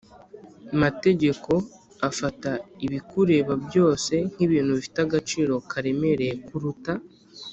mategeko 0.81 1.51
afata 2.09 2.51
ibikureba 2.85 3.53
byose 3.65 4.13
nk'ibintu 4.31 4.71
bifite 4.77 4.97
agaciro 5.05 5.53
karemereye 5.71 6.33
kuruta 6.47 6.93